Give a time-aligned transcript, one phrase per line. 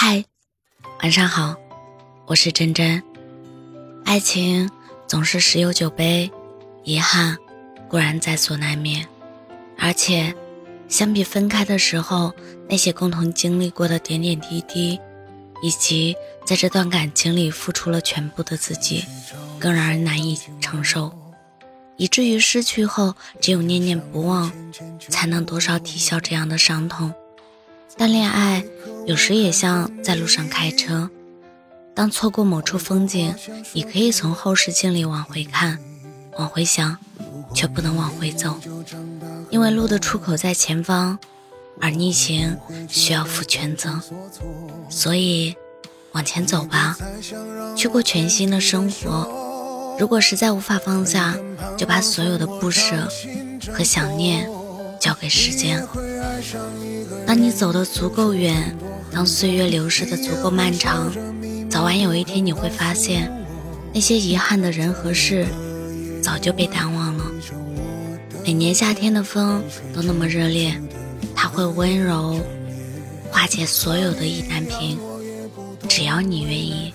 [0.00, 0.24] 嗨，
[1.02, 1.56] 晚上好，
[2.26, 3.02] 我是真真。
[4.04, 4.70] 爱情
[5.08, 6.30] 总是十有九悲，
[6.84, 7.36] 遗憾
[7.88, 9.04] 固然在所难免。
[9.76, 10.32] 而且，
[10.88, 12.32] 相比分开的时候
[12.68, 15.00] 那些共同经历过的点点滴滴，
[15.64, 16.14] 以及
[16.46, 19.04] 在这段感情里付出了全部的自己，
[19.58, 21.12] 更让人难以承受，
[21.96, 24.52] 以至于失去后只有念念不忘，
[25.08, 27.12] 才能多少抵消这样的伤痛。
[27.96, 28.62] 但恋爱
[29.08, 31.08] 有时也像在路上开车，
[31.94, 33.34] 当错过某处风景，
[33.72, 35.78] 你可以从后视镜里往回看，
[36.36, 36.94] 往回想，
[37.54, 38.60] 却不能往回走，
[39.48, 41.18] 因为路的出口在前方，
[41.80, 42.54] 而逆行
[42.86, 43.98] 需要负全责。
[44.90, 45.56] 所以，
[46.12, 46.94] 往前走吧，
[47.74, 49.96] 去过全新的生活。
[49.98, 51.34] 如果实在无法放下，
[51.78, 53.08] 就把所有的不舍
[53.72, 54.46] 和想念
[55.08, 55.82] 交给时间。
[57.26, 58.76] 当你走得足够远，
[59.10, 61.10] 当岁月流逝的足够漫长，
[61.70, 63.32] 早晚有一天你会发现，
[63.94, 65.46] 那些遗憾的人和事
[66.22, 67.24] 早就被淡忘了。
[68.44, 69.64] 每年夏天的风
[69.94, 70.78] 都那么热烈，
[71.34, 72.38] 它会温柔
[73.30, 74.98] 化解所有的意难平，
[75.88, 76.92] 只要你愿意。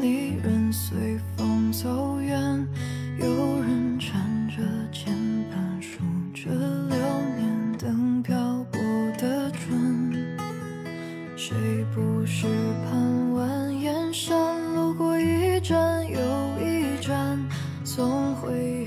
[0.00, 2.66] 离人随风走远
[3.18, 5.14] 有人缠着牵
[5.50, 5.98] 绊数
[6.32, 6.50] 着
[6.88, 6.98] 流
[7.36, 8.34] 年等漂
[8.72, 8.80] 泊
[9.18, 10.12] 的船
[11.36, 11.54] 谁
[11.94, 12.46] 不是
[12.86, 16.18] 盼蜿蜒山路过一站又
[16.58, 17.38] 一站
[17.84, 18.79] 总会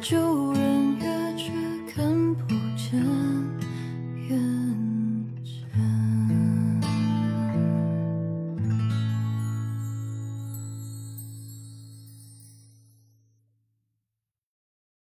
[0.00, 1.50] 旧人约，却
[1.92, 3.55] 看不见。